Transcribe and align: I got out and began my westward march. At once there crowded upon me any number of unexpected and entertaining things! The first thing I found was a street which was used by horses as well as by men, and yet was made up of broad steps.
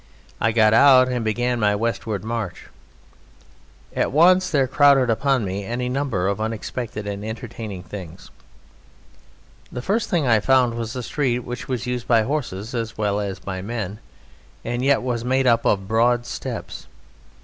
I 0.39 0.51
got 0.51 0.73
out 0.73 1.09
and 1.09 1.23
began 1.23 1.59
my 1.59 1.75
westward 1.75 2.23
march. 2.23 2.69
At 3.95 4.11
once 4.11 4.49
there 4.49 4.65
crowded 4.65 5.11
upon 5.11 5.45
me 5.45 5.63
any 5.63 5.89
number 5.89 6.27
of 6.27 6.41
unexpected 6.41 7.05
and 7.05 7.23
entertaining 7.23 7.83
things! 7.83 8.31
The 9.71 9.83
first 9.83 10.09
thing 10.09 10.25
I 10.25 10.39
found 10.39 10.73
was 10.73 10.95
a 10.95 11.03
street 11.03 11.43
which 11.43 11.67
was 11.67 11.85
used 11.85 12.07
by 12.07 12.23
horses 12.23 12.73
as 12.73 12.97
well 12.97 13.19
as 13.19 13.37
by 13.37 13.61
men, 13.61 13.99
and 14.65 14.83
yet 14.83 15.03
was 15.03 15.23
made 15.23 15.45
up 15.45 15.65
of 15.65 15.87
broad 15.87 16.25
steps. 16.25 16.87